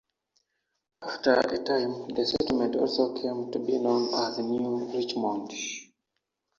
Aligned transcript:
After 1.03 1.33
a 1.35 1.63
time, 1.63 2.07
the 2.07 2.25
settlement 2.25 2.75
also 2.75 3.13
came 3.13 3.51
to 3.51 3.59
be 3.59 3.77
known 3.77 4.11
as 4.15 4.39
"New 4.39 4.91
Richmond". 4.91 5.51